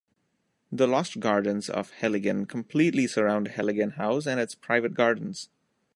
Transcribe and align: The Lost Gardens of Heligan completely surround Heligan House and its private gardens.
The 0.71 0.87
Lost 0.87 1.19
Gardens 1.19 1.69
of 1.69 1.91
Heligan 1.91 2.47
completely 2.47 3.05
surround 3.05 3.49
Heligan 3.49 3.91
House 3.97 4.25
and 4.25 4.39
its 4.39 4.55
private 4.55 4.95
gardens. 4.95 5.49